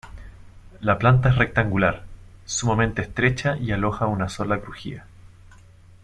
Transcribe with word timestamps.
La 0.79 0.97
planta 0.97 1.29
es 1.29 1.35
rectangular, 1.37 2.05
sumamente 2.43 3.03
estrecha 3.03 3.55
y 3.57 3.71
aloja 3.71 4.07
una 4.07 4.29
sola 4.29 4.59
crujía. 4.59 5.05